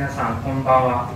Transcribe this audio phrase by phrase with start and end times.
[0.00, 1.12] 皆さんこんばんは。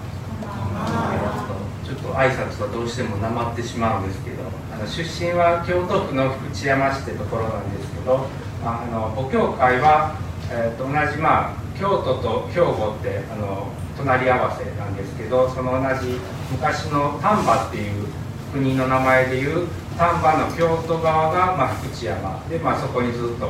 [1.89, 8.29] ちょっと挨拶はどうしてもなまってしまうんですけどあの出身は京都府の福知山市ってところなんですけど
[8.63, 10.21] あの母教会は、
[10.53, 16.21] えー、と同じまあ京都と兵庫ってあの隣り合わせなんですけどその同じ
[16.53, 18.05] 昔の丹波っていう
[18.53, 19.67] 国の名前でいう
[19.97, 23.49] 丹波の京都側が、まあ、福知山で、まあ、そこにずっと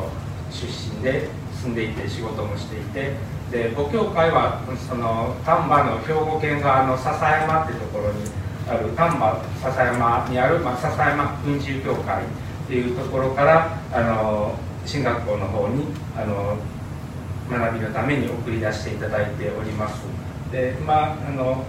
[0.54, 1.26] 出身で
[1.60, 3.14] 住んでいて仕事もしていて
[3.50, 8.24] で母教会はその丹波の兵庫県側の笹山っていうところに
[8.68, 12.26] ある丹波笹山にある、まあ、笹山雲中教会っ
[12.66, 14.54] ていうところからあの
[14.86, 15.84] 進学校の方に
[16.16, 16.56] あの
[17.50, 20.02] 学びのために送り出していただいております。
[20.50, 21.64] でまああの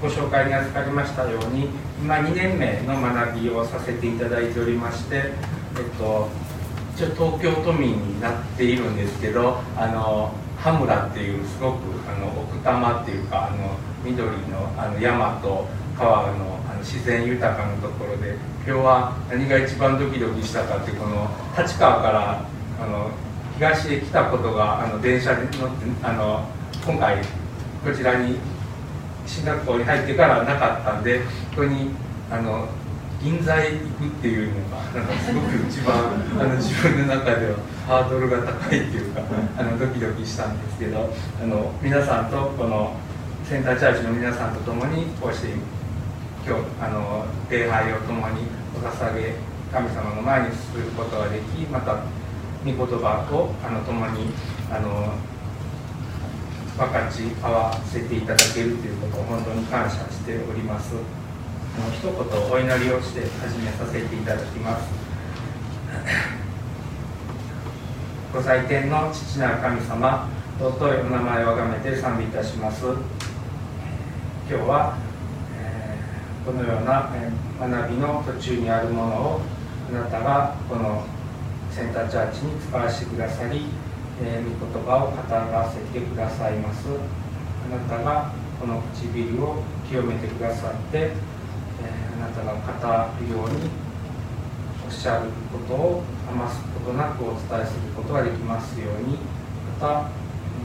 [0.00, 1.68] ご紹介に預かりましたように
[2.00, 6.28] 今2年目の学びをさせていただいておりまして、えっと、
[6.96, 15.66] 一応東京都民になっているんですけどあの羽村っていうすごくあの奥多摩っていうかあの緑のあの山と
[15.98, 22.44] 川のあの自然豊かなところで今日は何が一番ドキドキしたかってこの立川から
[22.80, 23.10] あの
[23.56, 26.48] 東へ来たことがあの電車で乗ってあの
[26.86, 27.18] 今回
[27.84, 28.38] こちらに
[29.26, 31.20] 進学校に入ってからなかったんで
[31.54, 31.90] ここに
[32.30, 32.68] あの
[33.22, 35.96] 銀座へ行くっていうのがなんかすごく一番
[36.40, 39.22] あの自分の中ではハードルが高いっていうか
[39.58, 41.10] あのドキドキしたんですけど
[41.42, 42.94] あの皆さんとこの
[43.44, 45.48] センターチャーチの皆さんと共にこうして
[46.46, 49.34] 今日あの礼拝を共にお捧げ
[49.72, 52.04] 神様の前にすることができまた
[52.64, 54.30] 御言葉をあの共に
[54.70, 55.12] あの
[56.76, 60.94] 分かち合わせていただけるということを本当に感謝しております。
[61.90, 62.12] 一言
[62.50, 66.41] お祈りをして始めさせていただきます
[68.32, 70.26] ご祭典の父なる神様
[70.58, 72.86] 尊いお名前をあがめて賛美いたします。
[72.86, 72.96] 今
[74.48, 74.96] 日は、
[75.54, 77.30] えー、このような、え、
[77.60, 79.40] 学びの途中にあるものを
[79.90, 81.04] あなたがこの
[81.70, 83.66] センターチャーチに使わせてくださり、
[84.22, 86.88] えー、御言葉を語らせてくださいます。
[86.88, 93.68] あなたがこの唇を清めてくださって、えー、あなたが語るように
[94.86, 99.18] おっしゃることを余すことなくお伝えすることができますように
[99.80, 100.10] また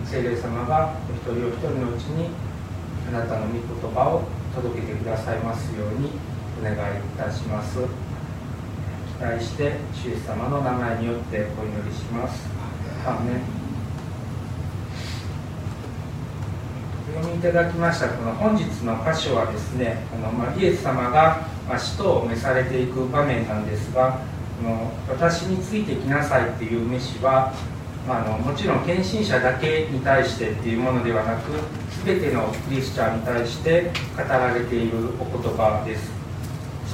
[0.05, 2.29] 聖霊様がお一人お一人のうちに
[3.09, 3.61] あなたの御言
[3.94, 4.23] 葉を
[4.55, 6.11] 届けてくださいますように
[6.59, 8.07] お願いいたします。
[9.19, 12.47] 対して主イエス様の名前によってお祈りします
[13.05, 13.41] アーメン
[17.09, 24.22] お読みいただきましたこの本日の箇所はですねあの、まあ、イエス様が、ま、使徒を召されていく場面なんですが
[24.63, 27.53] の私についてきなさいっていう召しは、
[28.07, 31.51] まあ、あのもちろん献身者だけに対してっていうものではなく
[32.06, 36.12] 全てのクリスチャンに対して語られているお言葉です。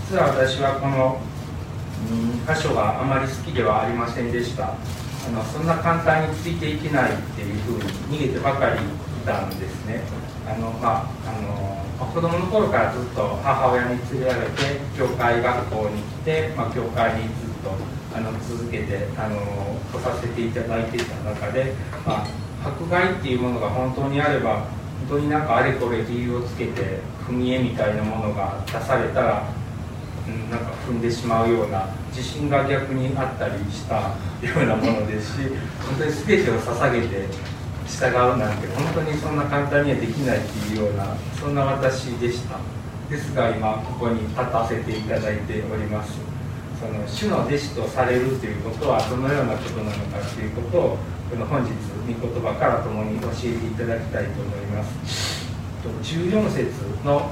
[0.09, 1.19] 実は私はこの
[2.47, 4.75] 箇所があまり好きではありませんでした。
[5.25, 7.77] あのそんな簡単についていけないっていうふう
[8.11, 10.01] に逃げてばかりいたんですね。
[10.45, 17.71] あの、まあ、あの子供の頃からずっと母親に連れられて教会学校に来て、まあ、教会にずっと
[18.15, 19.39] あの続けてあの
[19.91, 21.73] 来させていただいていた中で、
[22.05, 24.67] まあ、迫害っていうものが本当にあれば
[25.09, 29.49] 本当になんかあれこれ理由をつけて踏み絵みたいなものが出されたら
[30.27, 35.49] うんなんか踏んでしまうような自信が逆にあったりしたようなものですし
[35.85, 37.27] 本当に全てを捧げて
[37.87, 42.57] 従うなんて本当にそんな簡単にはできないっていうようなそんな私でした。
[43.09, 46.32] ですが今ここに立たせていただいております。
[46.83, 50.97] その主の弟子とされるということはどのようなことなのかということを
[51.31, 55.47] この本日御言葉から共に教えていただきたいと思います。
[55.83, 56.71] 14節
[57.05, 57.31] の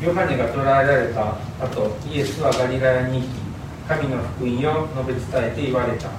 [0.00, 3.28] ヨハネが捕らえられた後イエスはガリラヤに行き
[3.88, 6.10] 神の福音を述べ伝えて言われた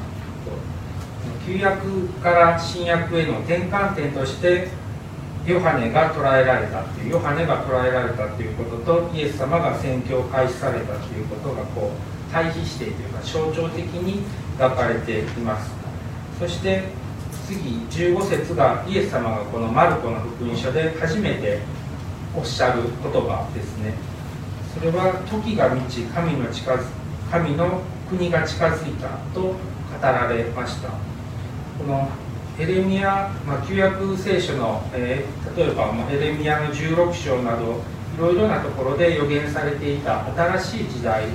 [1.45, 4.69] 旧約から新約への転換点として
[5.45, 14.23] ヨハネが捕らえられたっていうヨハネが捕らえられたっていうこととイエス様が宣教を開始されたっていうことがこう対比してというか象徴的に
[14.57, 15.71] 描かれています。
[16.39, 16.83] そして
[17.45, 17.59] 次
[17.91, 21.59] 15節がイエス様がこのマルコの福音書で初めて
[22.35, 23.93] おっしゃる言葉ですね。
[24.73, 26.83] それは時が満ち神の近づ
[27.31, 29.55] 神の国が近づいたと語
[30.01, 30.89] られました。
[30.89, 32.09] この
[32.57, 37.81] エレミア、まあ、旧約聖書の、えー、例えば、まあ、エレミアの16章など
[38.15, 40.25] いろいろなところで予言されていた
[40.57, 41.25] 新しい時代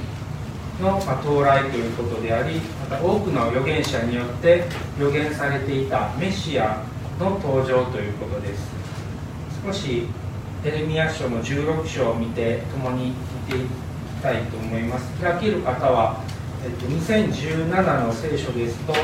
[0.81, 4.65] の、まあ、到来ということでありまた多くの預言者によって
[4.99, 6.83] 予言されていたメシア
[7.19, 8.71] の登場ということです。
[9.63, 10.07] 少し
[10.65, 13.09] エレミア書の16章を見て共に
[13.49, 13.69] 見ていき
[14.23, 15.13] たいと思います。
[15.21, 16.25] 開ける方は、
[16.65, 18.95] えっと、2017の聖書ですと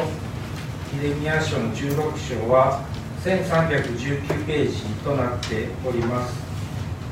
[0.98, 2.82] エレミア書の16章は
[3.22, 6.34] 1319ページとなっております。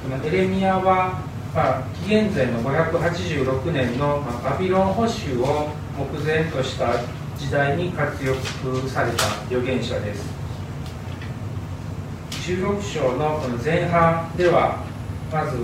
[0.02, 1.20] このエレミアは、
[1.54, 6.94] まあ、紀元前の586年の、まあ、バビロン捕囚を目前とした
[7.36, 10.24] 時代に活躍された預言者です。
[12.30, 14.82] 16章のこの前半では
[15.30, 15.58] まず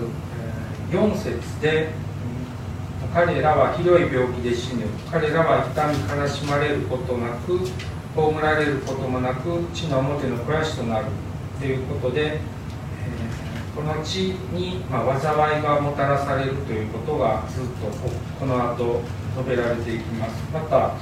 [0.91, 1.89] 4節で
[3.15, 4.85] 彼らはひどい病気で死ぬ。
[5.11, 7.59] 彼らは痛み悲しまれることなく
[8.15, 11.07] 葬られることもなく地の表の肥やしとなる
[11.59, 17.71] ということで、えー、この地に、まあ、災いがもたらされるということがずっと
[18.39, 19.03] この後
[19.37, 20.43] 述べられていきます。
[20.53, 20.95] また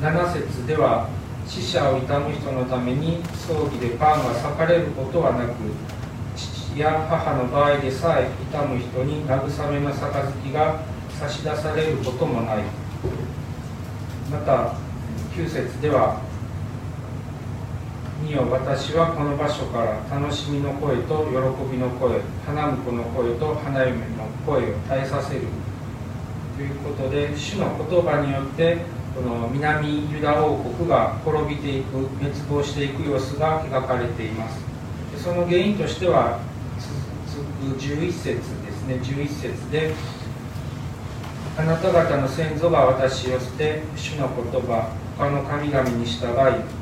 [0.00, 1.08] 7節では
[1.46, 5.52] 死者を悼む人のために葬儀でパンが裂かれることはなく
[6.36, 10.80] 父や母の場合でさえ悼む人に慰めの杯が
[11.10, 12.64] 差し出されることもない。
[14.30, 14.74] また
[15.34, 16.20] 9節では
[18.22, 21.32] 「見よ私はこの場所から楽しみの声と喜
[21.72, 23.96] びの声花婿の声と花嫁の
[24.44, 25.40] 声を絶えさせる」
[26.56, 28.76] ということで主の言葉によって
[29.14, 34.60] この南ユダ王国が滅びていく滅亡していく様子が描かれています。
[35.16, 36.40] その原因としては
[37.26, 38.40] 続く11節で
[38.70, 39.00] すね。
[39.02, 39.94] 11節で
[41.56, 46.28] あなた方の先祖が私を捨て主の言葉他の神々に従い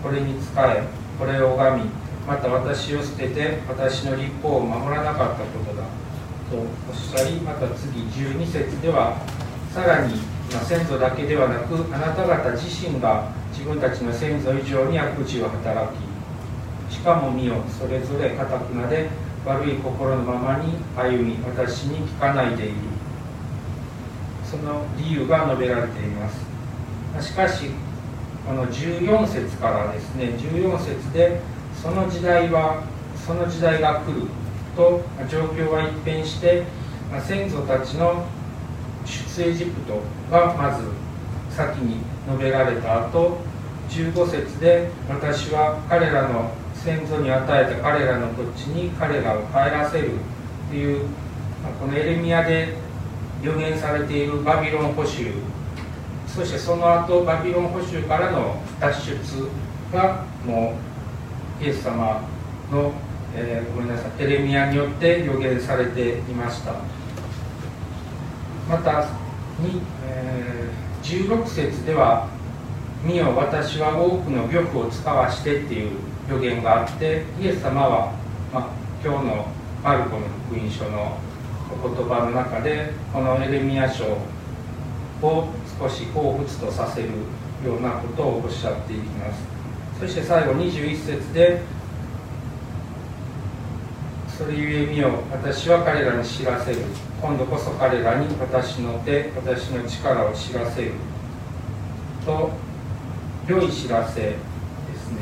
[0.03, 0.85] これに仕え
[1.19, 1.91] これを拝み
[2.27, 5.83] また私を捨てて私の立法を守らなかったことだ
[6.51, 9.17] とおっしゃりまた次12節では
[9.73, 10.15] さらに
[10.53, 19.09] ま、先祖だけではなくあなた方自身が自分たちの先祖以上に悪事を働きしかも見よそれぞれかたくなで
[19.47, 22.75] 悪い心のままに歩み私に聞かないでいる。
[24.45, 26.45] その理由が述べられています。
[27.27, 27.71] しかし
[28.51, 31.41] この14節からですね14節で
[31.81, 32.83] その時代は
[33.25, 34.27] その時代が来る
[34.75, 36.65] と状況は一変して
[37.25, 38.27] 先祖たちの
[39.05, 40.01] 出エジプト
[40.33, 40.83] がまず
[41.55, 43.39] 先に述べられた後
[43.89, 50.11] 15節で私は彼らの先祖に与えた彼らの土地に彼らを帰らせる
[50.71, 51.07] という
[51.79, 52.75] このエレミアで
[53.45, 55.35] 予言されているバビロン捕囚
[56.35, 59.49] そしてその後バビロン捕囚からの脱出
[59.93, 60.75] がも
[61.61, 62.23] うイエス様
[62.71, 62.93] の、
[63.35, 66.75] えー、ごめんなさいエレミアによって予言されていました。
[68.69, 69.09] また
[69.59, 72.29] に、えー、16節では
[73.03, 75.91] 「見よ私は多くの玉を使わして」っていう
[76.31, 78.13] 予言があってイエス様は、
[78.53, 78.67] まあ、
[79.05, 79.47] 今日の
[79.83, 81.19] マルコの福音書の
[81.83, 84.05] お言葉の中でこのエレミア書
[85.23, 85.49] を
[85.81, 87.09] 少し彷彿とさせる
[87.65, 89.41] ようなことをおっしゃっていきます。
[89.99, 91.63] そして最後21節で
[94.29, 96.81] それゆえ見よ私は彼らに知らせる。
[97.23, 100.93] 今度こそ彼らに私の手私の力を知らせる。
[102.27, 102.51] と
[103.49, 105.19] 良い知らせですね。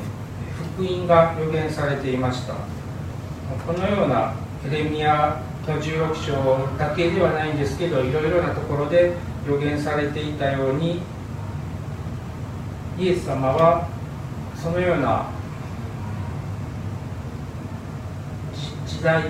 [0.76, 2.54] 福音が予言されていました。
[2.54, 4.34] このような
[4.69, 9.12] エレミアの16章だけではないんですけどいろいろなところで
[9.49, 11.00] 予言されていたように
[12.99, 13.88] イエス様は
[14.55, 15.31] そのような
[18.87, 19.23] 時代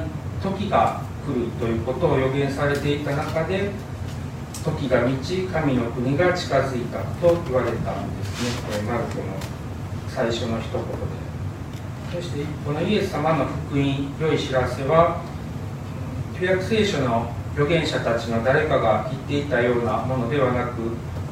[0.43, 3.71] 時が来るということを予言されていた中で
[4.65, 8.63] 時が満ち神の国が近づいたと言われたんですね。
[8.67, 9.25] これマルコの
[10.09, 11.29] 最初の一言で。
[12.13, 15.23] そしてこのイエス様の福音良い知らせは
[16.39, 20.81] 旧約聖書の預言者たちの誰かが言っていたようなものではなく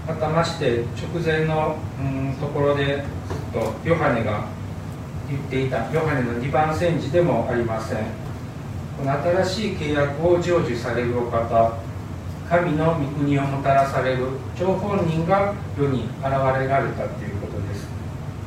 [0.08, 4.48] またまして直前の、うん、ところでずっとヨハネが
[5.28, 5.88] 言っていた。
[5.92, 7.98] ヨハネの2番煎じでもありません。
[8.98, 11.78] この新しい契約を成就されるお方
[12.48, 14.26] 神の御国をもたらされる。
[14.56, 17.86] 張本人が世に現れられたということです。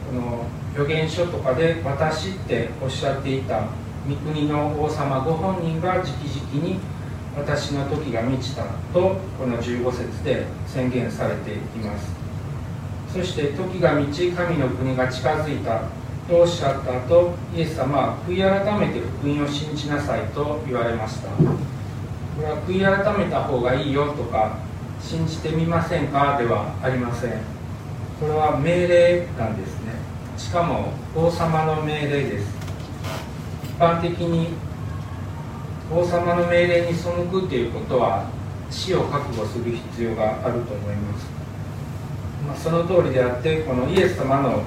[0.09, 3.63] この預言書とかで「私」っておっしゃっていた
[4.07, 6.79] 御国の王様ご本人が直々に
[7.39, 12.12] 私の時が満ちたとこの15節で宣言されています。
[13.13, 15.84] そして時が満ち神の国が近づいた
[16.27, 21.29] とおっしゃった後イエス様は悔い改めて福音を信じなさいと言われました。
[21.29, 21.43] こ
[22.41, 24.58] れは悔い改めた方がいいよとか
[25.01, 27.31] 信じてみませんかではありません。
[28.19, 29.93] これは命令なんですね。
[30.38, 32.48] しかも王様の命令です。
[33.63, 34.50] 一般的に
[35.91, 38.29] 王様の命令に背くということは
[38.69, 41.27] 死を覚悟する必要があると思います、
[42.46, 44.62] まあ、その通りであってこのイエス様の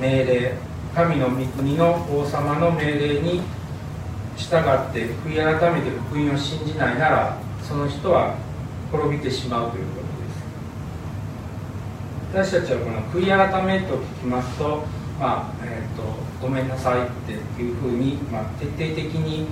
[0.00, 0.54] 命令
[0.94, 3.42] 神の御国の王様の命令に
[4.36, 8.36] 従って悔い改めて福音を信じないならその人は
[8.90, 10.06] 滅びてしまうということ
[12.34, 12.50] です。
[12.50, 14.84] 私たちはこの悔い改めと聞きますと
[15.20, 16.02] まあえーと、
[16.40, 19.46] ごめんなさいっていうふうに、まあ、徹底的に、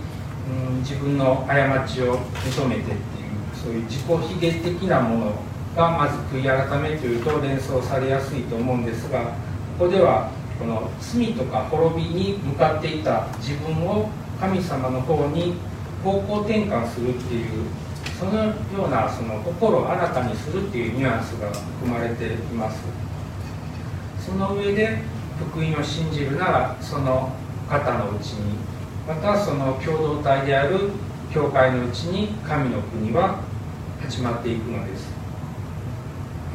[0.49, 1.55] うん、自分の過
[1.87, 2.99] ちを認めてっていう
[3.55, 5.33] そういう自己卑下的なもの
[5.77, 9.25] がまず悔い改めというと連想されやすいと思うんですが
[9.79, 14.09] ここではこの罪とか滅びに向かっていた自分を
[14.41, 15.55] 神様の方に
[16.03, 17.65] 方向転換するっていう
[18.19, 18.53] そのよ
[18.87, 22.83] うなその心を新たにするっていうニュアンスが含まれています。
[24.19, 24.99] その上で
[25.39, 27.31] 福音を信じるならその
[27.69, 28.57] 方のうちに
[29.09, 30.91] またその共同体である
[31.33, 33.41] 教会のうちに神の国は
[34.03, 35.09] 始まっていくのです。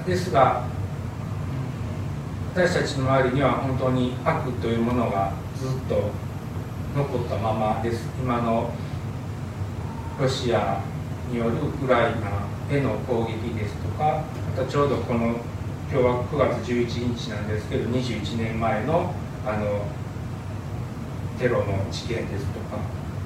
[0.05, 0.63] ですが
[2.53, 6.11] 私たちの周りには本当に悪というものがずっと
[6.95, 8.07] 残ったままです。
[8.21, 8.69] 今の
[10.21, 10.79] ロシア
[11.31, 14.23] によるウクライナへの攻撃ですとか
[14.55, 15.37] またちょうどこの
[15.91, 19.11] 今日は9月11日なんですけど21年前の
[19.43, 19.87] あの
[21.43, 22.79] テロの事件ですとか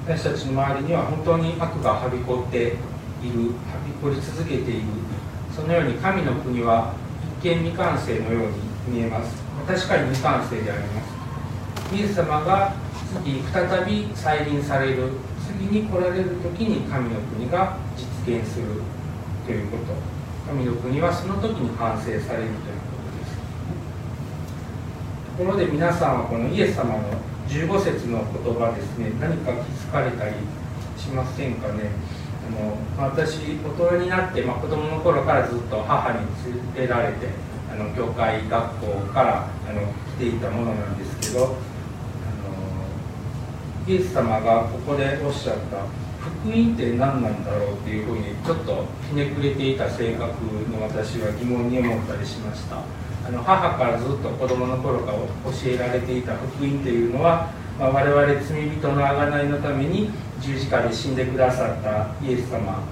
[0.04, 2.74] 私たちの周りには本当に悪がはびこって
[3.22, 4.82] いるはびこり続けている
[5.54, 6.94] そのように神の国は
[7.40, 8.58] 一見未完成のように
[8.90, 9.42] 見えます。
[9.66, 11.94] 確かに未完成であります。
[11.94, 12.74] イエス様が
[13.22, 15.10] 次再び再臨される
[15.46, 18.82] 次に来られる時に神の国が実現する
[19.46, 19.94] ということ。
[20.46, 23.36] 神の国はその時に完成されるということです。
[25.38, 29.10] ところで皆さんはこのイエス様の15節の言葉ですね。
[29.20, 30.34] 何か気づかれたり
[30.96, 31.90] しませんかね。
[32.46, 36.18] あの私大人になって、まあ、子供の頃からずっと母に
[36.76, 37.28] 連れられて
[37.70, 39.80] あの教会学校からあの
[40.16, 41.52] 来ていたものなんですけどあの
[43.86, 45.84] イエス様がここでおっしゃった
[46.18, 50.22] 福音って何なんだろうっていうふうにちょっとひねくれていた性格
[50.70, 52.82] の私は疑問に思ったりしました。
[53.28, 55.26] あの母からずっと子供の頃から教
[55.66, 62.82] えられていた福音っていうのは、まあ、我々罪人の贖いのために十字架で死んでくださったイエス様。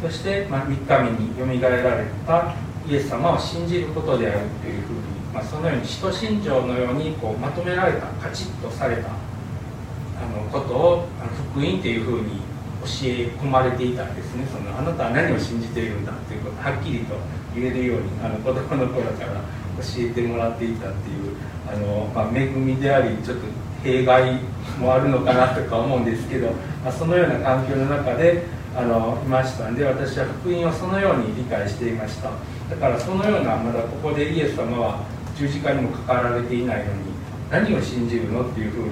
[0.00, 2.54] そして、まあ、3日目によみがえられた
[2.88, 5.00] イエス様を信じることであるというふうに、
[5.34, 9.12] まあ、そのように使徒信条のようにこうまとめられたカチッとされたあ
[10.34, 12.40] のことをあの福音というふうに
[12.84, 14.46] 教え込まれていたんですね。
[14.50, 17.16] そのあなたは何を信じているんだということをはっきりと
[17.54, 19.40] 言えるようにあの子供の頃から
[19.78, 21.36] 教えてもらっていたっていう
[21.68, 23.42] あの、まあ、恵みでありちょっと
[23.82, 24.40] 弊害
[24.78, 26.48] もあるのかなとか思うんですけど、
[26.82, 28.42] まあ、そのような環境の中で
[28.76, 32.30] あのいましたんで私は福音をそのように理解していました。
[32.68, 35.04] だからそのようなまだここでイエス様は
[35.36, 37.14] 十字架にもかかられていないのに
[37.50, 38.90] 何を信じるのっていうふうに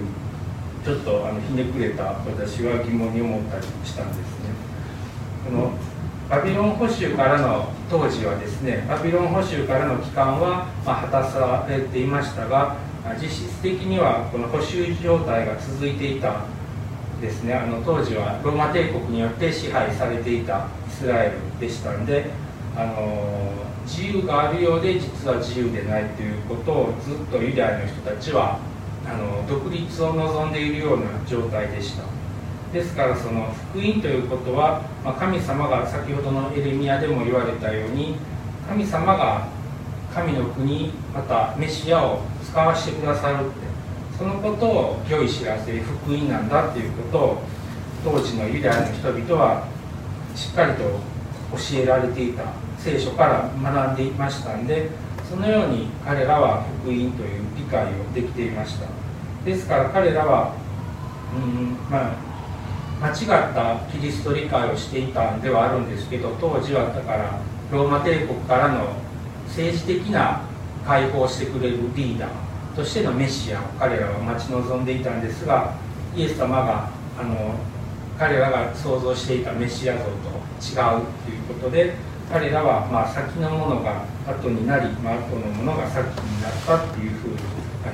[0.84, 4.22] ちょっとあのひねくれた私は疑問に思ったりしたんですね。
[5.46, 5.72] この
[6.28, 12.76] バビロン捕囚からの当時はですねバビロン捕囚からの期間は、ま、果たされていましたが
[13.20, 16.44] 実質的にはこの捕囚状態が続いていた
[17.22, 17.54] ですね。
[17.54, 22.26] あの当時はローマ帝国によって支配されていたイスラエルでしたんで
[22.76, 23.52] あの
[23.86, 28.58] 自由があるようで実は自由でないということをずっとユダヤの人たちは
[29.06, 32.21] あの独立を望んでいるような状態でした。
[32.72, 38.16] ですからその福音ということは、まあ、神様が先ほどのエレミアでも言われたように
[38.66, 39.46] 神様が
[40.14, 43.72] 神の国またメシアを使わせてくださるって
[44.16, 47.42] そのことを良い知らせ福音なんだっていうことを
[48.04, 49.68] 当時のユダヤの人々は
[50.34, 50.82] しっかりと
[51.52, 52.44] 教えられていた
[52.78, 54.88] 聖書から学んでいましたんで
[55.28, 58.86] そのように彼らは福音という理解をできていました。
[59.44, 60.54] ですから彼らは
[61.34, 62.31] うんまあ
[63.02, 67.40] 間違ったキリスト理解をしていたんではあるんですけど当時はだから
[67.72, 68.94] ローマ帝国からの
[69.48, 70.42] 政治的な
[70.86, 75.74] 解放してくれるリーダーとしてのメシアを彼らは待ち望んでいたんですが
[76.14, 77.54] イエス様があの
[78.18, 81.94] 彼らが想像していたメシア像と違うということで
[82.30, 87.36] 彼らはまあ先のものが後になり、まあ、後のものが先になったっていうふうに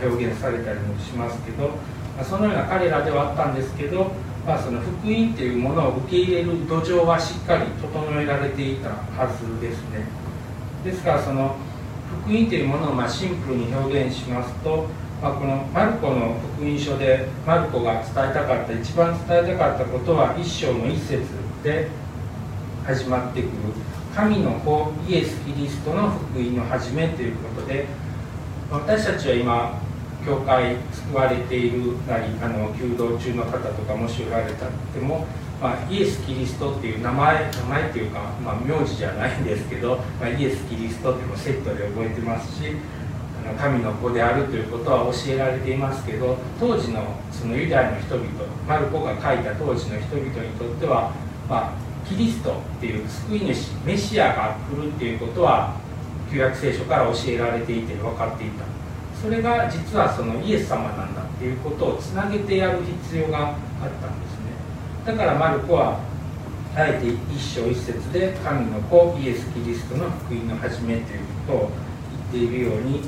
[0.07, 4.13] 表現されたりもしますけど、まあ、そのような彼らではあったんですけど、
[4.49, 10.09] まあ、その福音っていうものを受け入れる土壌はしっかり整えられていたはずですね。
[10.83, 11.55] ですからその
[12.25, 14.87] 福音というものをまシンプルに表現しますと
[15.21, 21.25] まあ、このマルコの福音書でマルコが伝えたかった一番伝えたかったことは一章の一節
[21.65, 21.89] で
[22.85, 23.51] 始まってくる
[24.15, 27.87] 神の子イエス・キリストの福音の始めということで
[28.71, 29.88] 私たちは今
[30.25, 35.27] 教会救われているなりあの弓道中の方とかもしおられたっても、
[35.61, 42.77] まあ、イエス・キリストっていう名前名前っていうか、まあ、名字じゃないんですけど、まあ、イエス・キリストっていうのをセットで覚えてますし
[43.45, 48.27] あの神の子であるということは教えられていますけど当時のそのユダヤの人々
[48.67, 51.13] マルコが書いた当時の人々にとっては、
[51.49, 51.73] まあ、
[52.07, 55.77] キリストっていう救い主メシアが来るっていうことは
[56.31, 58.78] 旧約聖書から教えられていて分かっていた。
[59.21, 63.55] それが実はそのイエス様なんだっていうことをつなげてやる必要があっ
[64.01, 64.53] たんですね。
[65.05, 65.99] だからマルコは
[66.77, 71.71] あえて一章一節で神の子イエス・キリストの福音の始めということを
[72.33, 73.01] 言っているように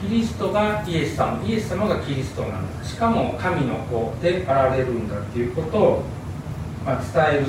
[0.00, 2.84] キリストがイエス様イエス様がキリストなんだ。
[2.84, 6.02] しかも神の子であられるんだっていうことを、
[6.86, 7.46] ま、伝える、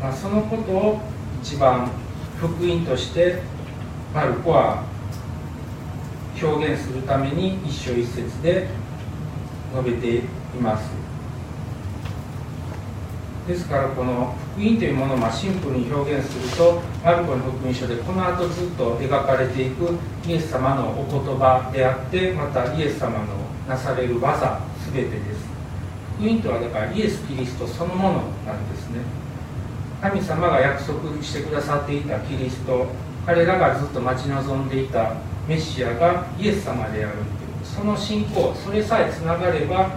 [0.00, 1.00] まあ、そのことを
[1.42, 1.90] 一番
[2.38, 3.42] 福音として
[4.14, 4.84] マルコは
[6.42, 8.68] 表現するために一章一節で
[9.72, 10.22] 述べてい
[10.60, 10.90] ます。
[13.46, 23.24] ですからこの福音というものをシンプルに表現するとマルコの福音書でこの後ずっと描かれていくイエス様のお言葉であってまたイエス様の
[23.66, 24.60] なされる技
[24.92, 25.48] 全てです。
[26.18, 28.14] 福音とはだからイエス・キリストそのもの
[28.44, 29.00] なんですね。
[30.02, 32.86] 神様が約束してくださっていたキリスト
[33.24, 35.14] 彼らがずっと待ち望んでいた
[35.48, 37.16] メシアがイエス様である。
[37.16, 39.90] というその信仰それさえつながれば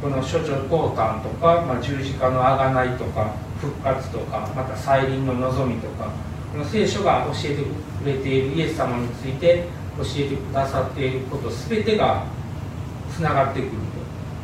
[0.00, 6.10] この処女降誕とか、まあ、十字架の贖いとか復活とかまた再臨の望みとか
[6.52, 9.64] この聖書が教えてくれているイエス様について
[9.96, 12.24] 教えてくださっていること全てが
[13.14, 13.76] つながってくると。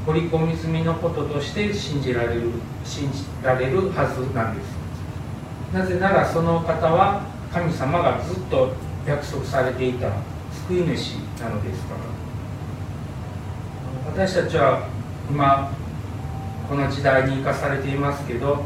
[0.07, 2.51] 掘り込み済みのこととして信じられる
[2.83, 4.79] 信じられるはずなんです。
[5.75, 7.21] なぜならその方は
[7.53, 8.73] 神様がずっと
[9.07, 10.09] 約束されていた。
[10.69, 12.01] 救い主なのですから。
[14.13, 14.87] 私たちは
[15.31, 15.73] 今
[16.69, 18.65] この時代に生かされていますけど、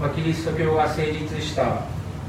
[0.00, 1.82] まあ、キリスト教が成立した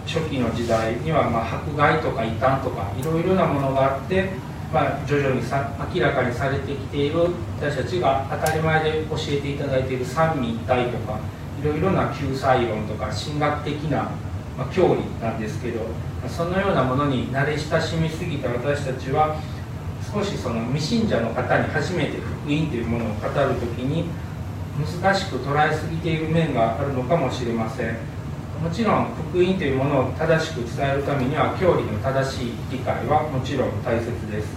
[0.07, 4.29] 初期の時代には、まあ、迫害とか異端とかいろいろなものがあって、
[4.73, 7.27] まあ、徐々にさ明らかにされてきている
[7.59, 11.19] 私たちが当たり前で教えていただいている三位一体とか
[11.61, 14.09] いろいろな救済論とか神学的な、
[14.57, 15.81] まあ、教理なんですけど
[16.25, 19.39] そのようなものに慣れ親しみすぎた私たちは
[20.13, 24.05] 少しその未信者の方に初めて福音というものを語る時に
[25.01, 27.95] 難しく捉えすぎている面があるのかもしれません。
[28.61, 34.47] もちろん福音というものを正しく伝えるためには教理の正しい理解はもちろん大切です。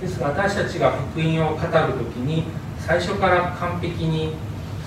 [0.00, 2.44] ですが私たちが福音を語る時に
[2.78, 4.34] 最初から完璧に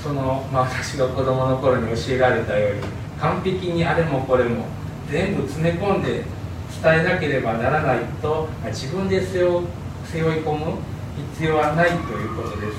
[0.02, 2.82] その、まあ、私が子供の頃に教えられたように
[3.20, 4.66] 完璧にあれもこれも
[5.10, 6.24] 全部詰め込んで
[6.84, 9.66] 伝えなければならないと自分で背負
[10.06, 10.78] 背負い込む
[11.34, 12.78] 必要はないということです。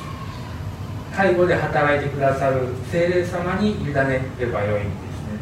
[1.14, 4.93] 介護で働いてくださる精霊様に委ねればよいんです
[5.27, 5.41] ね。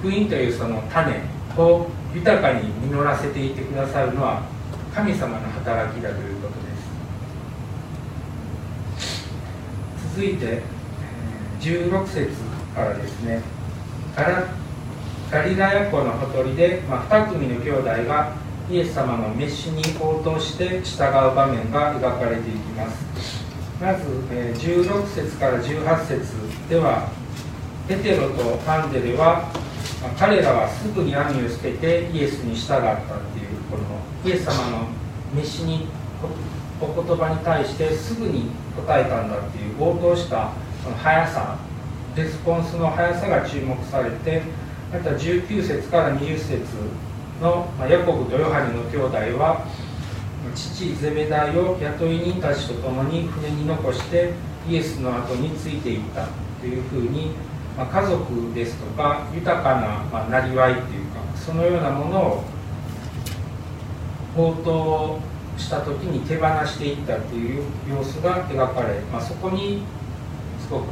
[0.00, 1.20] 福音というその種
[1.56, 4.42] を豊かに実らせていてくださるのは
[4.94, 6.54] 神様の働きだということ
[8.98, 10.16] です。
[10.16, 10.62] 続いて
[11.60, 12.30] 16節
[12.74, 13.40] からですね。
[14.16, 14.24] ガ
[15.30, 18.32] ガリラヤ湖のほとりで、まあ、2組の兄弟が
[18.70, 23.44] イエス様の召しに応答して従う場面が描かれていきます。
[23.80, 26.34] まず、え16節から18節
[26.68, 27.08] では
[27.86, 29.52] ペテロとアンデレは
[30.02, 33.84] ま彼らはすぐに網を捨ててイエスに従ったっていうこの
[34.24, 34.88] イエス様の
[35.34, 35.88] 召しに
[36.80, 41.58] お言葉に対してすぐに答えたんだっていう応答したその速さ
[42.16, 44.42] レスポンスの速さが注目されて
[44.92, 46.60] また19節から20節
[47.42, 49.66] の、ま、ヤコブとヨハネの兄弟は
[50.54, 54.32] 父ゼベダイを雇い人たちと共に船に残して
[54.68, 56.28] イエスの後についていった
[56.60, 57.32] というふうに、
[57.76, 62.44] まあ、家族ですとか豊かな、まあ、なりわいっていうかそのようなものを
[64.36, 65.20] 応答
[65.58, 69.82] した時に手放していったという様子が描かれ、まあ、そこに
[70.60, 70.84] すごく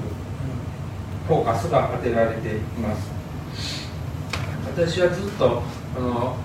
[1.28, 3.15] フォーカスが当てられています。
[4.76, 5.62] 私はずっと
[5.96, 6.36] あの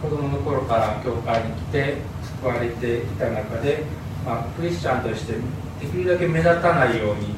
[0.00, 1.98] 子供の頃から教会に来て
[2.40, 3.84] 救われていた中で、
[4.24, 7.34] まあ、クリスチャンとしてできるだけ目立たないように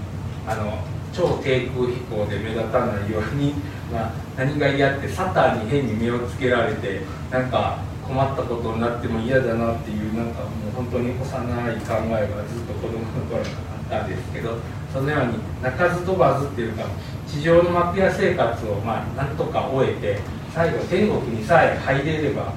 [0.47, 0.79] あの
[1.13, 3.55] 超低空飛行で目立たないように、
[3.93, 7.01] まあ、何が嫌ってサタンに変に目をつけられて
[7.33, 13.49] なんか困ったことになっても嫌だなっていうなんかもう本当に幼い考えがずっと子供の頃か
[13.91, 14.59] らあったんですけど
[14.93, 16.85] そのように鳴かず飛ばずっていうか
[17.27, 20.21] 地上の幕屋生活をまあなんとか終えて
[20.55, 22.53] 最後天国にさえ入れれば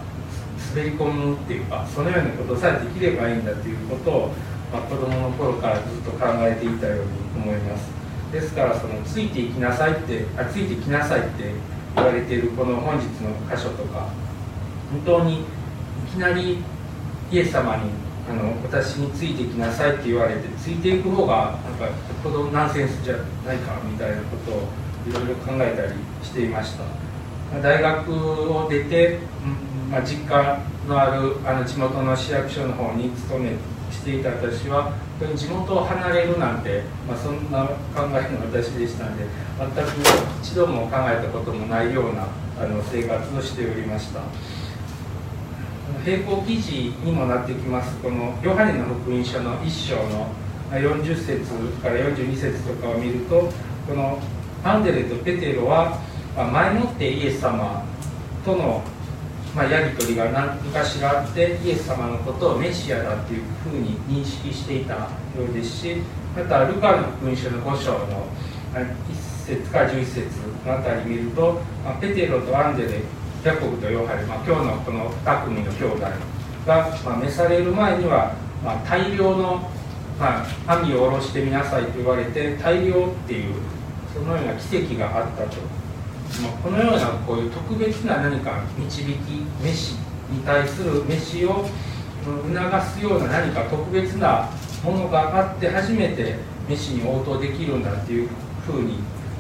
[0.75, 4.27] 滑り込むっていうかそのようなことさえできればいいんだっていうことを、
[4.71, 7.97] まあ、子供の頃からずっと考えていたように思います。
[8.31, 11.53] ですからそのついていきなさいってあついてきなさいって
[11.95, 14.09] 言われているこの本日の箇所とか
[14.91, 15.43] 本当にい
[16.11, 16.63] きなり
[17.31, 17.89] イエス様に
[18.29, 24.67] あの私についてきなさいって言われてついていく方がなんかよっぽどナンセンスじゃないかみたいなことを
[25.07, 26.83] いろいろ考えたりしていました。
[27.61, 29.19] 大学を出て、
[29.89, 33.51] まあ、実家のあるあの地元の市役所の方に勤め
[33.89, 39.25] していた私は本当に地元を離れるなんて、まあ、そんな考えの私でしたので
[39.57, 39.89] 全く
[40.43, 42.27] 一度も考えたこともないような
[42.59, 44.21] あの生活をしておりました。
[46.07, 47.93] 並行記事にもなってきます。
[47.97, 50.29] このヨハネの福音書の1章の
[50.71, 53.51] 40節から42節とかを見ると
[53.85, 54.17] この
[54.63, 55.99] アンデレとペテロは
[56.33, 57.83] 前もってイエス様
[58.45, 58.81] との
[59.53, 65.01] ま、やり取りが何かしらあってイエス様のことをメシアだっていうふうに認識していたよ
[65.49, 65.95] うですし
[66.35, 68.27] またルカの福音書の5章の
[68.73, 70.27] 1節から11節
[70.65, 73.01] のあたり見ると、ま、ペテロとアンデレ
[73.47, 75.99] ヤコブとヨハネ、まあ、今日のこの2組の兄弟
[76.65, 79.71] が、まあ、召される前には、まあ、大量の、
[80.19, 83.55] まあ、網を下ろしてみなさいと言われて大量っていう
[84.13, 85.87] そのような奇跡があったと。
[86.43, 89.07] まこのようなこういう特別な何か導き
[89.63, 89.95] 飯
[90.29, 91.65] に対する飯を
[92.25, 94.49] 促すような何か特別な
[94.83, 96.35] ものがあって初めて
[96.67, 98.29] 飯に応答できるんだっていう
[98.65, 98.99] ふうに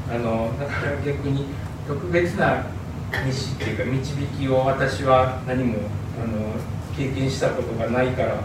[0.09, 1.47] あのだから逆に
[1.85, 2.63] 特別な
[3.11, 5.77] 飯っていうか導きを私は何も
[6.21, 6.53] あの
[6.95, 8.35] 経験したことがないから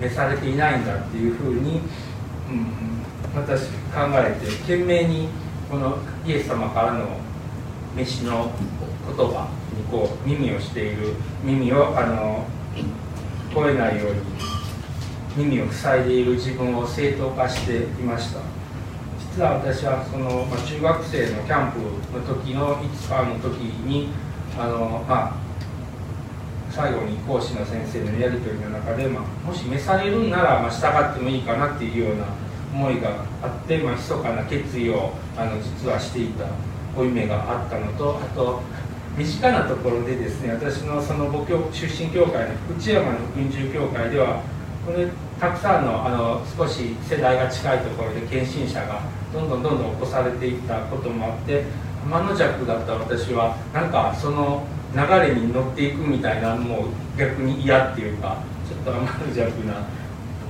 [0.00, 1.80] 召されていないんだっていうふうに、
[2.50, 3.02] うん、
[3.34, 5.28] 私考えて懸命に
[5.70, 7.06] このイエス様からの
[7.96, 8.50] 飯の
[9.06, 12.46] 言葉にこう耳をしている耳をあの
[13.50, 14.20] 聞こえないように
[15.36, 18.57] 耳を塞いでいる自分を正当化していました。
[19.38, 21.78] 実は私はその、まあ、中学生のキャンプ
[22.10, 24.08] の時のいつかの時に
[24.58, 25.34] あの、まあ、
[26.72, 32.26] 最後に講師の先生のやり取りの中で、まあ、もし召されるんなら、まあ、従ってもいいかなっていうような
[32.74, 36.46] 思いがあって、まあ、密かな決意をあの実はしていた
[36.98, 38.60] 負い目があったのとあと
[39.16, 44.42] 身近なところでですね私のその母教出身教会の福知山の福音中教会では
[44.84, 45.06] これ
[45.38, 51.64] たくさんのあの少し世代が近いところで献身者がどんどんどんどん起こされていったこともあって
[52.04, 59.86] 天の弱だった私はなんかその流れに乗っていくみたいなもう逆に嫌っていうかちょっと天の弱な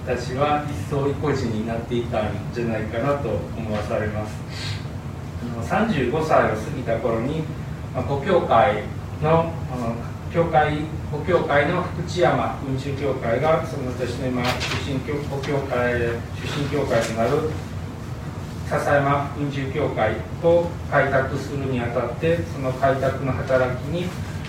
[0.07, 4.79] 私は一層意固地になっていたんじゃないかなと思わされます。
[5.69, 7.43] 35歳を過ぎた頃に
[7.95, 8.85] 母教会
[9.23, 9.53] の
[10.33, 10.79] 教会
[11.11, 16.09] 母教会の福知山福音中教会がその私の今出身教母教会出
[16.61, 17.51] 身教会となる
[18.69, 24.05] 笹山福音中教会を開拓するにあたってその開拓の働きに、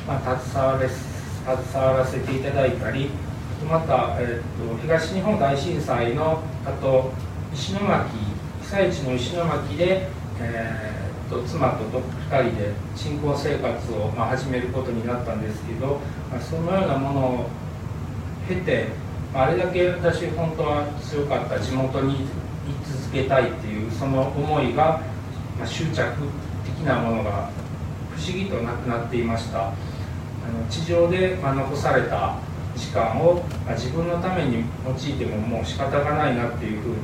[0.08, 3.10] まあ、携われ携わらせていただいたり
[3.70, 7.12] また、えーと、東日本大震災のあと
[7.54, 8.10] 石巻
[8.62, 16.00] 被災地の石巻で、えーと妻と2人で新婚生活を、まあ、始めることになったんですけど、
[16.32, 17.46] まあ、そのようなものを
[18.48, 18.88] 経て、
[19.32, 22.26] まあ、あれだけ私本当は強かった地元に
[22.86, 25.02] 続けたいっていうその思いが、
[25.58, 26.14] まあ、執着
[26.66, 27.50] 的なものが
[28.16, 32.38] 不思議となくなっていましたあの地上で、まあ、残された
[32.76, 36.96] 時間を、まあ、自分のために用いてももう仕方がないなっていうふうに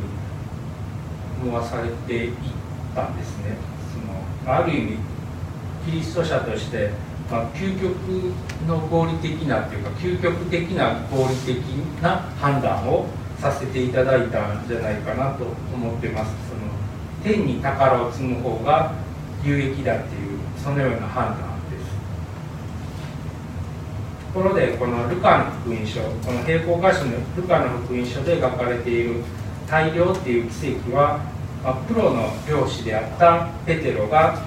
[1.44, 2.34] 思わされていっ
[2.94, 3.58] たんですね
[3.94, 4.56] その。
[4.58, 4.98] ある意味
[5.86, 6.90] キリスト者として、
[7.30, 7.94] まあ、究極
[8.68, 11.58] の合理的なっていうか究極的な合理的
[12.02, 13.06] な判断を
[13.40, 16.32] させていただいたんじゃないかなと思ってます。
[16.50, 16.62] その
[17.24, 18.94] 天に宝を積む方が
[19.44, 21.38] 有益だっていうそのような判断
[21.70, 21.86] です。
[24.34, 29.24] ところでこのルカの福音書この並行箇所のルカの福音書で描かれている
[29.68, 31.20] 大量っていう奇跡は
[31.66, 34.38] まあ、プロの漁師であったペテロが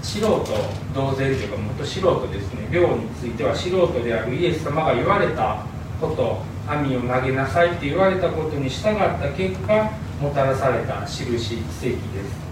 [0.00, 0.46] 素人
[0.94, 2.68] 同然というか元素人ですね。
[2.70, 5.66] 漁については素人であるイエス様が言われた
[6.00, 12.48] こと網を投げなさいって言われたことに従った結果もたらされた印奇跡です。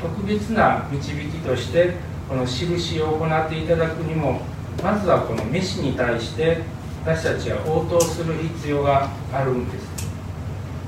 [0.00, 1.94] 特別な導きとして
[2.28, 4.40] この印を行っていただくにも
[4.82, 6.62] まずはこの飯に対して
[7.04, 10.08] 私たちは応答する必要があるんです。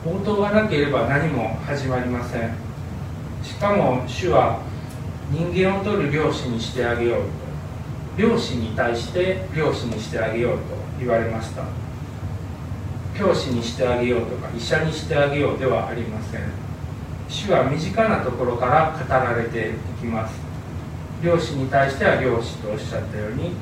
[0.07, 2.55] 応答がなければ何も始まりません。
[3.43, 4.61] しかも主は
[5.31, 7.47] 人間を取る漁師にしてあげようと。
[8.17, 10.59] 漁師に対して漁師にしてあげようと
[10.99, 11.86] 言われました。
[13.19, 16.41] 教師にしてあげようとか医者にしてあげようではありません。
[17.29, 20.47] 主は身近なところから語られていきます。
[21.23, 23.53] 漁師に対しては漁師とおっしゃったように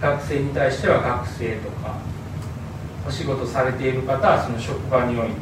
[0.00, 1.98] 学生に対しては学生とか
[3.06, 5.34] お仕事されている方はその職場において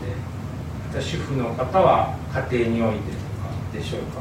[0.89, 2.17] また主婦の方は
[2.51, 4.21] 家庭においてとかでしょうか、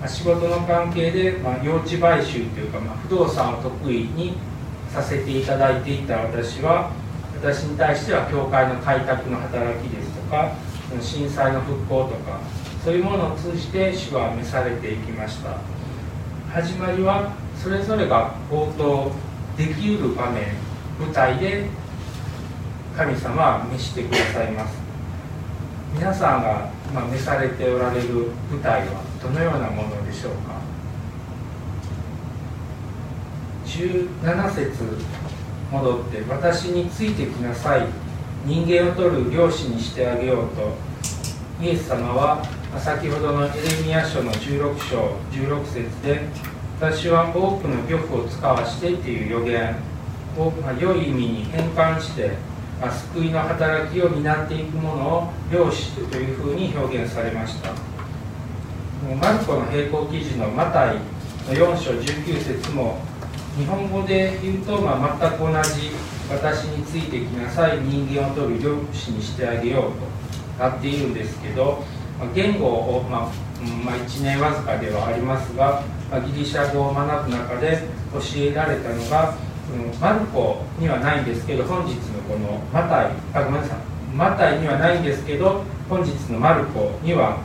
[0.00, 4.34] ま、仕事の関係で、まあ、用地買収というか、まあ、不動産を得意に
[4.90, 6.90] させていただいていた私は
[7.42, 10.52] 私に対しては教会の開拓の働きですとか
[11.00, 12.38] 震災の復興とか
[12.84, 15.58] そういうものを通じて主は召されていきました。
[16.52, 19.10] 始まりはそれぞれが応答
[19.56, 20.54] できうる場面
[21.00, 21.66] 舞台で
[22.96, 24.76] 神様は召してくださいます。
[25.94, 30.60] 皆さんが、ま召されておられる舞台はどのようなものでしょうか。
[33.66, 35.21] 17節
[35.72, 37.86] 戻って「私についてきなさい。
[38.44, 40.76] 人間を取る漁師にしてあげようと」
[41.64, 42.44] イエス様は
[42.78, 43.52] 先ほどのエレ
[43.84, 46.22] ミヤ書の16章16節で
[46.80, 49.92] 私は多くの漁夫を使わしてという予言。
[50.38, 52.32] を、まあ、良い意味に変換して、
[52.80, 57.70] あ、救いの働きを担っていくものを漁師というふうに表現されました。
[59.20, 60.96] マルコの並行記事のマタイ
[61.48, 62.98] の4章19節も
[63.56, 65.90] 日本語で言うと、まあ、全く同じ
[66.30, 67.78] 私についてきなさい。
[67.78, 70.12] 人間を取る漁師にしてあげようと。
[70.58, 71.82] なっているんですけど
[72.18, 73.20] まあ言語を、まあ
[73.84, 79.34] まあ、1年わずかではありますが、まあ、ギリシャ語を学ぶ中で教えられたのが、
[79.72, 83.78] うん、マルコにはないんですけど本日のこのマタイあごめんなさい。
[84.14, 87.38] マタイにはないんですけど本日のマルコには、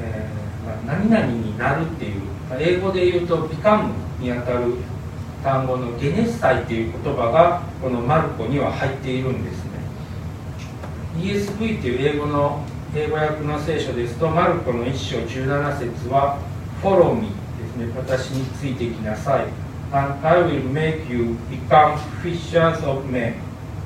[0.00, 2.22] えーまあ、何々になるっていう、
[2.58, 4.76] 英語で言うと「ビカム」にあたる
[5.42, 9.70] 単語のゲネッサイっていう言葉がこのマルコには入っているんですね。
[11.18, 16.38] ESV っていう英語の英語訳の聖書ですとマルコの1章17節は
[16.82, 17.92] 「Follow me」ですね。
[17.96, 19.46] 私についてきなさい。
[19.90, 23.34] And I will make you become fishers of men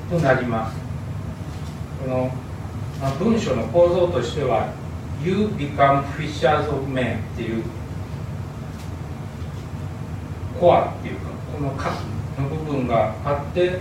[0.09, 0.77] となります。
[2.03, 2.31] この、
[3.01, 4.69] まあ、文章の構造としては
[5.23, 7.63] You become fishers of men っていう
[10.59, 11.32] コアっていうか
[11.63, 11.93] の核
[12.39, 13.79] の部分があって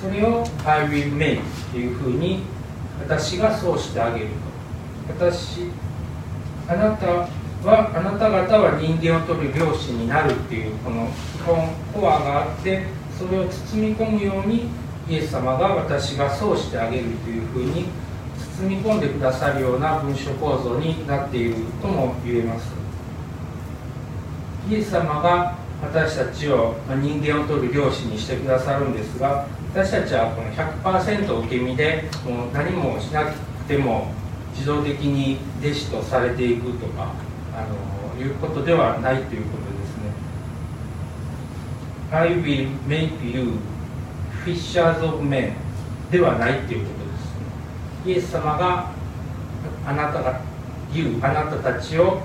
[0.00, 2.42] それを I will make っていうふうに
[3.00, 4.52] 私がそうしてあげると。
[5.08, 5.68] 私
[6.68, 7.28] あなたは
[7.94, 12.84] あなた方は人間を取る漁師になるっていうこの基本コアがあって
[13.18, 14.68] それを包み込むように
[15.08, 17.86] イエス様が私がそうしてあげるというふうに
[18.58, 22.81] 包み込んでくださるような文章構造になっているとも言えます。
[24.68, 33.32] イエス様が私たちを人間を取る漁師にしてくださるんですが私たちはこの100%受け身でもう何もしなく
[33.66, 34.12] ても
[34.54, 37.12] 自動的に弟子とされていくとか
[37.54, 40.12] あのいうことではないということですね。
[42.12, 43.54] I will make you
[44.44, 45.52] fishers of men
[46.10, 46.92] ではないというこ
[48.04, 48.18] とです。
[48.18, 48.90] イエス様が
[49.86, 50.40] あなたが
[50.92, 52.20] 言うあなたたちを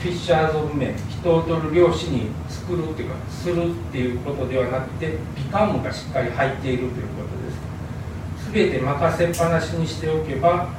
[0.00, 8.50] フィッシャーズ・オブ・メ人を取る漁師に作るっていうかするっていうことではなくてビカムがしっかり入っているということです。
[8.50, 10.70] 全て任せっぱなしにしておけば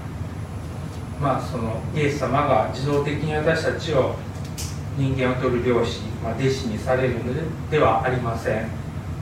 [1.22, 4.16] まあそのイエス様が自動的に私たちを
[4.98, 7.42] 人間を取る漁師、まあ、弟子にされるので
[7.78, 8.70] ではありません。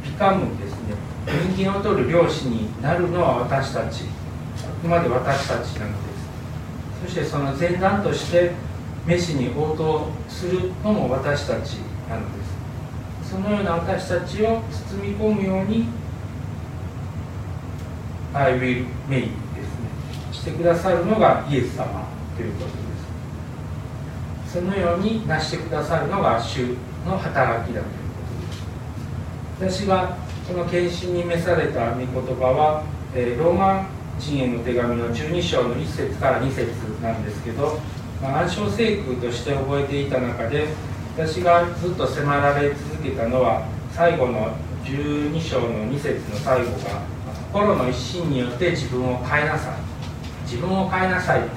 [0.02, 0.96] ビカムですね
[1.56, 4.06] 人間を取る漁師になるのは私たち。
[4.64, 6.10] あくまで私たちなので
[7.06, 7.06] す。
[7.06, 8.54] そしてその前段として
[9.10, 12.43] 飯に応答するのも私たちなので
[13.24, 13.32] す。
[13.32, 15.88] そのような私たちを包み込むように
[18.34, 19.34] I will make ですね。
[20.32, 22.74] してくださるのがイエス様ということで
[24.48, 24.54] す。
[24.54, 28.22] そのようになしてくださるのが主の働きだというこ
[29.60, 29.82] とです。
[29.82, 30.17] 私が
[30.48, 32.84] この献身に召された御言葉は、
[33.15, 33.88] えー、ローマ
[34.19, 36.67] 人への手紙の12章の1節から2節
[37.02, 37.80] なんですけど
[38.21, 40.67] まあ、暗唱聖句として覚えていた中で
[41.15, 47.01] 私がずっと迫られ続けたのは最後の12章の2節の最後が
[47.51, 49.89] 心の一心によって自分を変えなさい。
[50.43, 51.49] 自分を変えなさいっ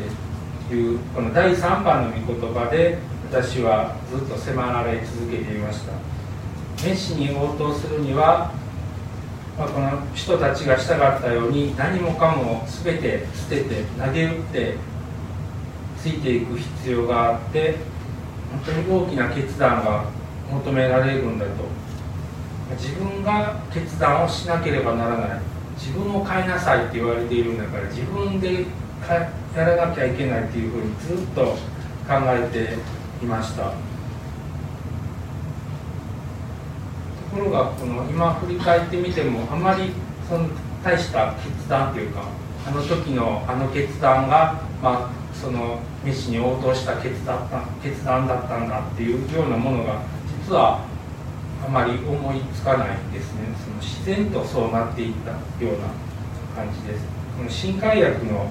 [0.68, 2.98] ていうこの第3番の御言葉で
[3.30, 5.92] 私はずっと迫られ続けていました。
[6.84, 8.52] メッシに応答するには、
[9.58, 14.76] まあ、この人たちがしたかったように何もかも全て捨てて投げ打って
[16.02, 17.76] ついていく必要があって
[18.50, 20.04] 本当に大きな決断が
[20.50, 21.52] 求められるんだと。
[22.76, 25.40] 自分が決断をしなければならない。
[25.76, 28.66] 自分を変えなさいって言われているんだから自分で
[29.56, 31.56] やらなきゃいけないっていうふうにずっと考
[32.26, 33.64] えていました。
[33.64, 33.72] と
[37.36, 39.92] ころがこの今振り返ってみてもあまり
[40.28, 40.48] その
[40.84, 42.24] 大した決断というか
[42.66, 47.48] あの時のあの決断が、まあ、そのメシに応答した決断
[47.82, 50.02] 決断だったんだっていうようなものが
[50.46, 50.84] 実は
[51.64, 53.42] あまり思いつかないですね。
[53.64, 55.36] その自然とそうなっていったよ
[55.70, 55.88] うな
[56.56, 57.04] 感じです。
[57.36, 58.50] この新海薬の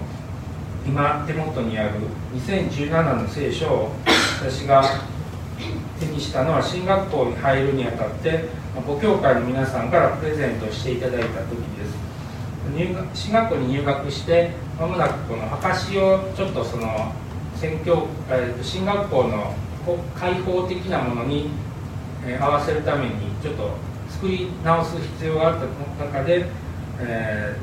[0.86, 1.92] 今手元にある
[2.36, 3.92] 2017の聖書を
[4.40, 4.84] 私が
[6.00, 8.46] 手にしたのは進学校に入るにあたって
[8.88, 12.11] ご教会の皆さんからプレゼントしていただいた時です。
[12.76, 17.14] 入学進学校に入学してまもなくこの証をちょっとその
[17.56, 19.54] 宣教、えー、と進学校の
[20.16, 21.50] 開放的なものに
[22.26, 23.72] えー、合わせるためにちょっと
[24.10, 25.60] 作り直す必要があっ
[25.98, 26.46] た中で、
[27.00, 27.56] え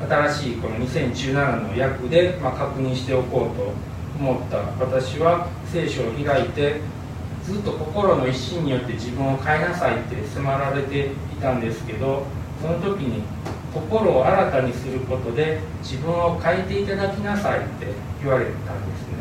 [0.00, 3.72] ー、新しいこの2017の訳で、まあ、確認しておこうと
[4.18, 4.58] 思った。
[4.82, 6.80] 私は聖書を開いて
[7.44, 12.24] ずっと心の一心によって自分を変えなさいって迫られていたんですけど
[12.60, 13.22] その時に
[13.72, 17.86] 心を新たにすることで自分を変えていただきなさいって
[18.22, 19.16] 言われたんですね。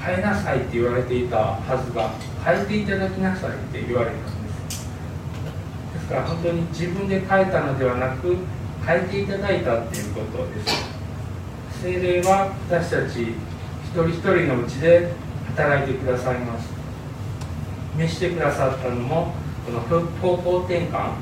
[0.00, 2.10] 変えなさいって言われていたはずが
[2.44, 4.88] 変えていただきなさいって言われたんです。
[5.94, 8.36] ですから本当に自分で変えたのではなく
[8.86, 10.88] 変えていただいたっていうことです。
[11.82, 15.12] 精霊は私たち一人一人のうちで
[15.56, 16.70] 働いてくださいます。
[17.96, 19.32] 召してくださったのも
[19.66, 21.12] この方向転換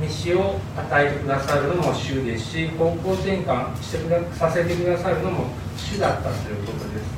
[0.00, 7.14] 飯を与えてくださるのも主ですし方向転換してくださせてくださるのも主だったということです。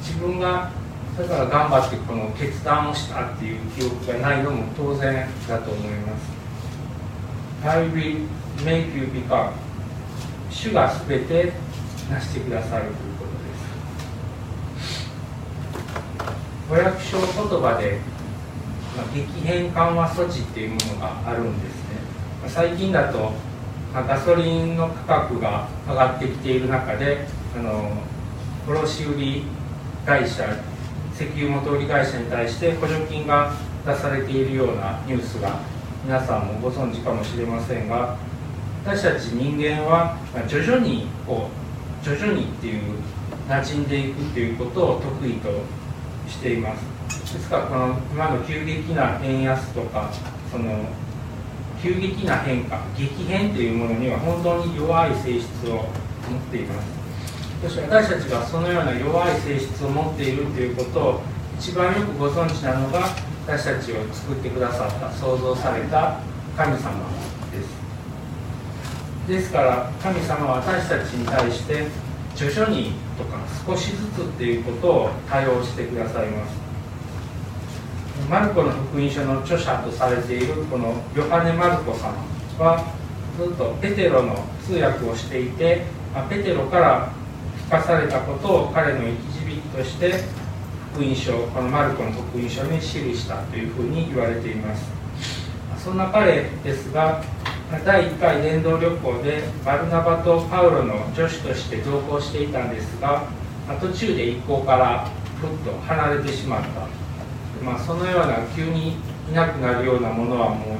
[0.00, 0.70] 自分が
[1.16, 6.34] だから頑張ってこの決断をしたっていう記憶がないのも当然だと思います。
[7.66, 8.26] I will
[8.64, 9.52] make you become
[10.50, 11.52] 主が全て
[12.10, 13.56] 成してくださるということで
[15.88, 16.68] す。
[16.68, 17.26] 語訳書言
[17.60, 17.98] 葉で、
[18.96, 21.98] ま、激変緩和措置っていうものがあるんですね。
[22.48, 23.32] 最近だと、
[24.02, 27.26] ガソリンの価格が上がってきている中で
[27.56, 27.92] あの
[28.66, 29.42] 卸売
[30.04, 30.44] 会社
[31.14, 33.52] 石油元売り会社に対して補助金が
[33.86, 35.60] 出されているようなニュースが
[36.04, 38.16] 皆さんもご存知かもしれませんが
[38.84, 40.16] 私たち人間は
[40.48, 41.48] 徐々にこ
[42.02, 42.82] う徐々にっていう
[43.48, 45.48] 馴染んでいくっていうことを得意と
[46.28, 46.93] しています。
[47.34, 50.10] ですからこの今の急激な円安とか
[50.50, 50.86] その
[51.82, 55.84] 急激な変化激変っていうものには本当に弱い性質を持っ
[56.50, 56.94] ています。
[57.64, 61.22] 私たちがそのような弱い性質を持っているということを
[61.58, 63.08] 一番よくご存知なのが
[63.46, 66.20] 私たちを作ってくださった創造された
[66.56, 66.92] 神様
[67.50, 69.28] です。
[69.28, 71.86] ですから神様は私たちに対して
[72.36, 76.63] 徐々にとか少しずつっていうことを対応してくださいます。
[78.30, 82.14] マルコの福音書の著者とされているこのヨハネ・マルコさん
[82.58, 82.84] は
[83.38, 85.84] ずっとペテロの通訳をしていて
[86.14, 87.12] まペテロから
[87.66, 90.24] 聞かされたことを彼の生き字引として
[90.94, 94.84] 福音書このマルコの福音書に記したというふうに言われています。
[95.82, 97.22] そんな彼ですが
[97.84, 103.26] 第1回伝道旅行でバルナバとパウロの助手として同行していたんですが
[103.80, 105.10] 途中で一行から
[105.40, 106.86] ふっと離れてしまった、
[107.62, 108.96] まあ、そのような急に
[109.30, 110.76] いなくなるようなものはも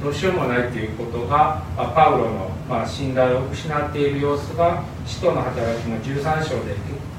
[0.00, 6.74] うどうしようもないということがパウロのま信頼を失っている様子が使徒の働きの13章で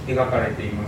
[0.07, 0.87] 描かれていま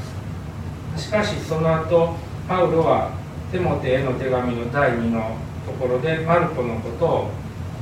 [0.96, 1.04] す。
[1.06, 2.16] しかしその後
[2.48, 3.12] パウロは
[3.52, 7.30] テモテへの手紙の第2のところでマルコのことを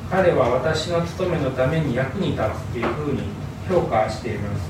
[0.10, 3.24] 彼は私の務めのために役に立つというふうに
[3.68, 4.62] 評価しています。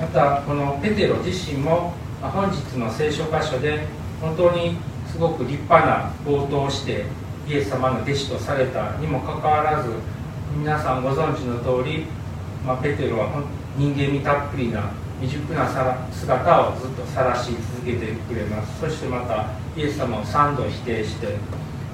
[0.00, 1.94] またこのペテロ自身も
[2.30, 3.84] 本日の聖書箇所で
[4.20, 4.76] 本当に
[5.10, 7.04] すごく立派な応答をして
[7.48, 9.90] イエス様の弟子とされたにもかかわらず
[10.56, 12.06] 皆さんご存知の通り、
[12.64, 13.42] まあ、ペテロは
[13.76, 15.66] 人間味たっぷりな未熟な
[16.12, 18.80] 姿をずっと晒し続けてくれます。
[18.80, 21.36] そしてまたイエス様を3度否定して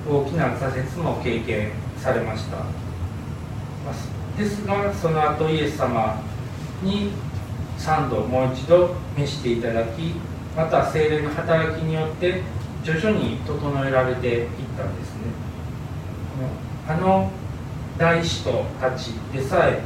[0.09, 2.57] 大きな挫折も経験されました、
[4.37, 6.21] ですがその後イエス様
[6.83, 7.13] に
[7.79, 10.15] 3度もう一度召していただき
[10.57, 12.43] また精霊の働きによって
[12.83, 15.23] 徐々に整えられていったんですね。
[16.89, 17.31] あの
[17.97, 19.83] 大使徒たちでさえ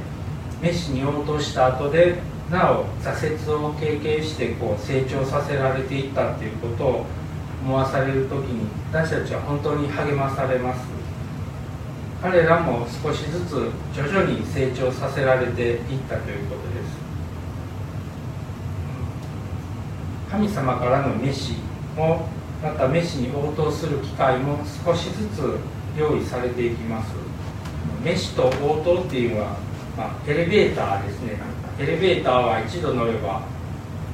[0.61, 2.19] 召しに応答した後で
[2.51, 7.07] なお挫折を経験してこう成長させられていったっていうことを
[7.65, 11.03] 思わされる時に私たちは本当に励まされます。
[12.23, 16.82] 彼らも少しずつ徐々に成長させられていったということです。
[20.33, 21.53] 神様からの召し
[21.95, 22.27] も
[22.63, 25.59] また召しに応答する機会も少しずつ
[25.95, 27.13] 用意されていきます。
[28.03, 29.59] 召しと応答っていうのは、
[29.95, 31.39] まあ、エレベーターですね。
[31.79, 33.41] エレベーターは一度乗れば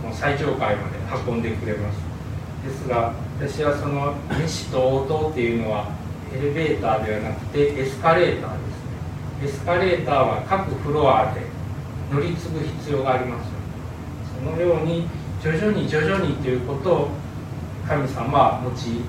[0.02, 0.98] もう最上階まで
[1.30, 1.98] 運んでくれます。
[2.66, 5.92] ですが私はその召しと応答っていうのは
[6.34, 9.46] エレベーターではなくてエスカレーターですね。
[9.46, 11.42] エスカレーターは各フロアで
[12.12, 13.50] 乗り継ぐ必要があります。
[14.34, 15.06] そのように
[15.42, 17.08] 徐々に徐々にということを
[17.86, 19.02] 神様は用い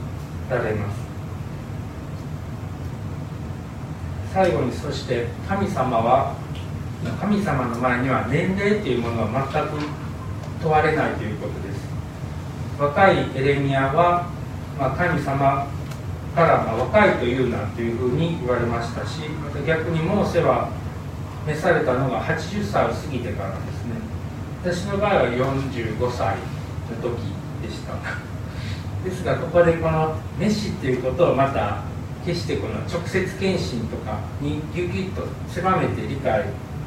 [0.49, 0.99] られます。
[4.33, 6.35] 最後にそして神様は
[7.19, 9.69] 神様の前には年齢というものは全く
[10.61, 11.79] 問われないということです。
[12.79, 14.29] 若いエレミアは、
[14.77, 15.67] まあ、神様
[16.35, 20.69] から、ま、若いというなというふうに言われましたしまた逆にモーセは
[21.45, 24.18] 召されたのが80歳を過ぎてからですね。
[24.61, 27.15] 私の場合は45歳の時
[27.61, 27.93] でした。
[29.03, 31.83] ですがここでこの「メシ」っていうことをまた
[32.25, 36.43] 決してこの直接献身とかにギュギュッと狭めて理解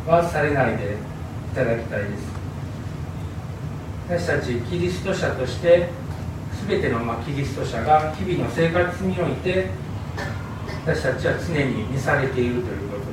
[0.06, 0.96] はされないで
[1.52, 2.42] いただきたいです。
[4.08, 5.88] 私たちキリスト者として
[6.68, 9.70] 全てのまキリスト者が日々の生活において
[10.84, 13.04] 私たちは常に召されているということ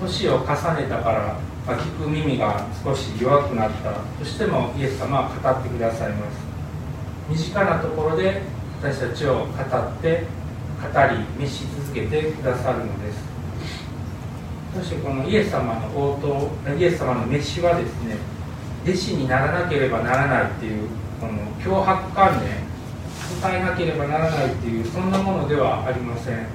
[0.00, 0.24] です。
[0.24, 1.36] 年を重ねたから、
[1.68, 6.38] ま聞く耳が少し弱くなったとしてもイエス様は語ってくださいます。
[7.28, 8.40] 身近なところで
[8.80, 9.48] 私たちを語っ
[10.00, 10.24] て
[10.80, 10.86] 語
[11.38, 13.18] り召し続けてくださるのです。
[14.74, 16.18] そしてこのイエス様の応
[16.64, 18.16] 答イエス様の召しはですね
[18.84, 20.88] 弟子にならなければならないっていう
[21.20, 22.66] この脅迫観念
[23.42, 26.46] 伝えなければならないっていうそんなものではありません。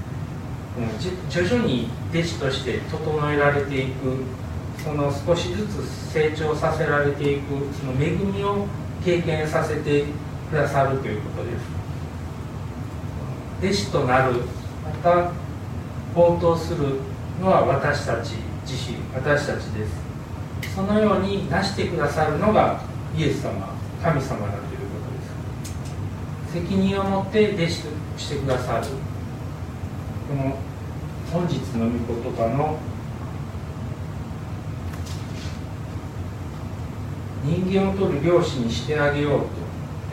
[1.30, 4.24] 徐々に弟子として整えられていく
[4.84, 7.44] その少しずつ成長させられていく
[7.80, 8.68] その恵みを
[9.04, 10.06] 経験させて
[10.50, 11.64] くださるということです。
[13.62, 14.34] 弟子となる
[14.84, 15.32] また
[16.16, 17.00] 応答する
[17.40, 18.36] のは私たち
[18.68, 20.76] 自身私たちです。
[20.76, 22.82] そのようになしてくださるのが
[23.16, 23.52] イエス様
[24.04, 24.98] 神様だというこ
[26.52, 26.66] とです。
[26.66, 28.88] 責任を持って弟子としてくださる
[30.28, 30.58] この
[31.32, 32.78] 本日の御言葉の
[37.44, 39.48] 人間を取る漁師にしてあげようと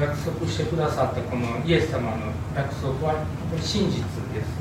[0.01, 3.25] 約束してくださったこのイエス様の約束は
[3.61, 3.99] 真実
[4.35, 4.61] です。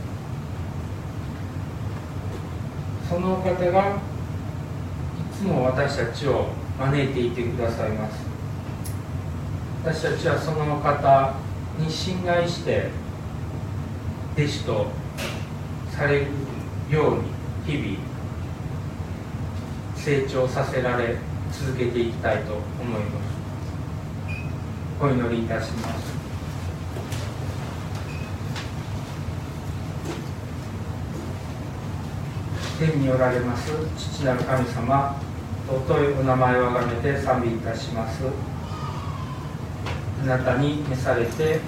[3.10, 4.00] そのお方がい
[5.36, 8.30] つも私たちを招いていてくださいます。
[9.84, 11.34] 私たちはその方
[11.80, 12.90] に信頼して
[14.38, 14.88] 弟子と
[15.90, 16.28] される
[16.92, 17.98] ように日々
[19.96, 21.18] 成長させられ
[21.52, 22.62] 続けていきたいと思
[22.98, 23.40] います。
[25.02, 26.20] お祈りいたします。
[32.80, 35.20] 天におられます父なる神様
[35.68, 38.24] 尊いお名前をあがめて賛美いたします。
[40.24, 41.60] あなたに召されて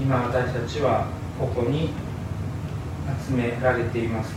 [0.00, 1.06] 今私たちは
[1.38, 1.90] ここに
[3.26, 4.32] 集められています。
[4.32, 4.34] い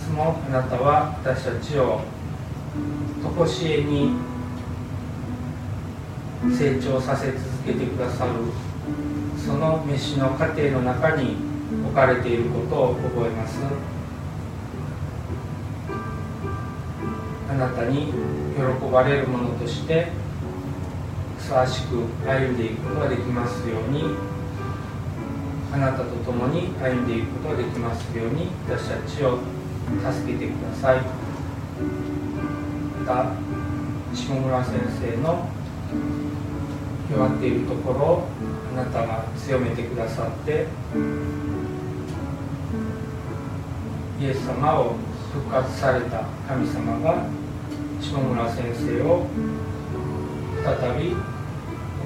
[0.00, 2.00] つもあなたは私たちを
[3.36, 4.12] 常しえに
[6.56, 8.32] 成長させ続けてくださる
[9.36, 11.36] その飯の過程の中に
[11.84, 13.60] 置かれていることを覚えます。
[17.48, 18.12] あなたに喜
[18.92, 20.12] ばれるものとして
[21.36, 24.04] ふさわしく歩んでいくことができますように
[25.72, 29.38] あなたと共に歩んでいくことができますように私たちを
[30.12, 32.19] 助けてください。
[33.10, 33.26] た
[34.14, 35.48] 下村先生の
[37.10, 38.28] 弱っているところを
[38.72, 40.68] あなたが強めてくださって
[44.20, 44.94] イエス様を
[45.32, 47.24] 復活された神様が
[48.00, 49.26] 下村先生を
[50.62, 51.16] 再び起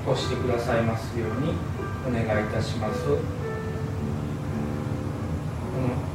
[0.07, 1.53] こしてくださいますように
[2.09, 3.05] お願いいたします。
[3.05, 3.19] この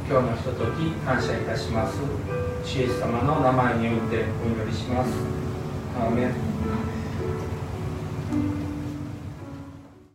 [0.09, 2.48] 今日のひととき感謝いたします。
[2.63, 5.11] 主イエス様の名前によってお祈りします。
[5.99, 6.48] アーメン。